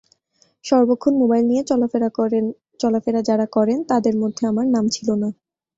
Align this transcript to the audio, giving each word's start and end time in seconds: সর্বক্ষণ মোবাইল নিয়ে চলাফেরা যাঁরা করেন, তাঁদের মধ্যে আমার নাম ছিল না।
সর্বক্ষণ 0.65 1.13
মোবাইল 1.17 1.43
নিয়ে 1.45 1.63
চলাফেরা 2.79 3.21
যাঁরা 3.29 3.47
করেন, 3.55 3.79
তাঁদের 3.89 4.15
মধ্যে 4.21 4.43
আমার 4.47 4.67
নাম 4.67 4.85
ছিল 4.89 5.07
না। 5.15 5.29